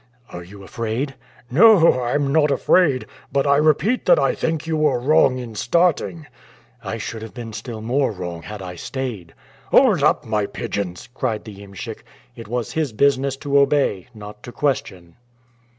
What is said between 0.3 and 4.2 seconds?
"Are you afraid?" "No, I'm not afraid, but I repeat that